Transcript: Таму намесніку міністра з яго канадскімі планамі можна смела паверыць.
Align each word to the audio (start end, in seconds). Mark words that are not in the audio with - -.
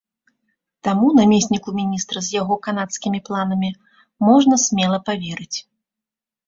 Таму 0.87 1.11
намесніку 1.19 1.69
міністра 1.81 2.19
з 2.29 2.33
яго 2.39 2.55
канадскімі 2.65 3.19
планамі 3.29 3.71
можна 4.31 4.55
смела 4.67 4.97
паверыць. 5.13 5.57